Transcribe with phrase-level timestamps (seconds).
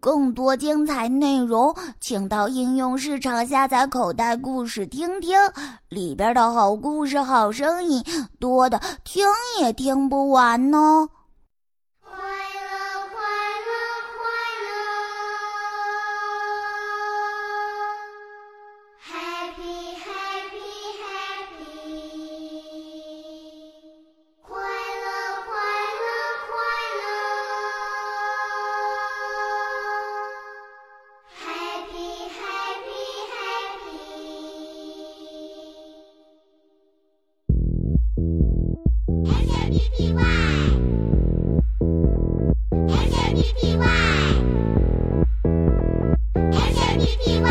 [0.00, 5.38] 更多精彩内容请到应用市场下载口袋故事听听
[5.88, 8.02] 里边的好故事好声音
[8.38, 9.26] 多的听
[9.60, 11.08] 也听不完呢
[39.96, 40.10] H A P
[42.40, 43.86] P Y H A P P Y
[46.40, 47.48] H A P P Y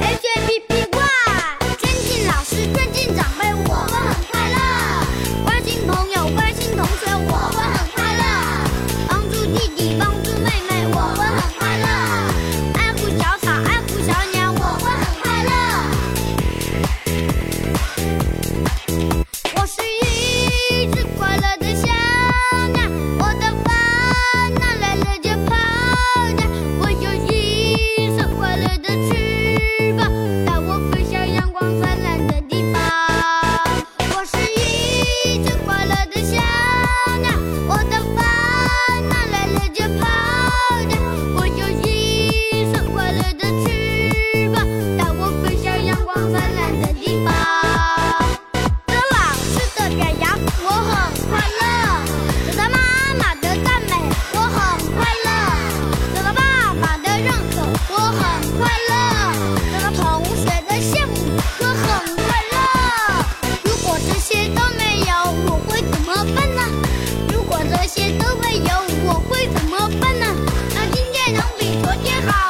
[0.00, 0.98] H A P P Y，
[1.78, 3.53] 尊敬老师，尊敬长辈。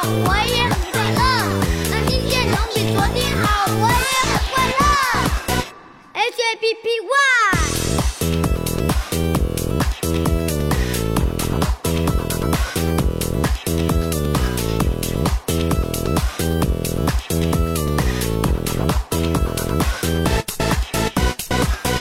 [0.07, 1.19] 我也很快乐，
[1.89, 3.45] 那今天总比昨天好。
[3.67, 4.81] 我也很快乐
[6.13, 7.13] ，H A P P Y。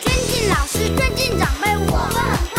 [0.01, 2.17] 尊敬老师，尊敬长辈，我们
[2.53, 2.54] 很。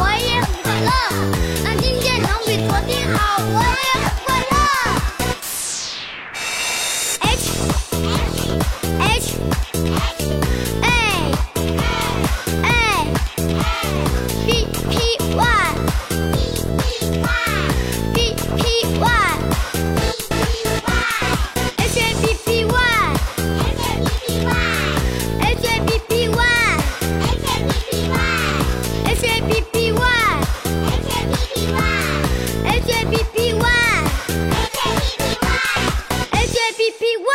[0.00, 0.90] 我也很快乐。
[1.64, 4.54] 那今天能比昨天好，我也很快乐。
[7.20, 7.36] H
[9.00, 9.18] H
[9.72, 9.77] H。